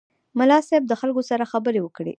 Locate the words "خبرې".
1.51-1.79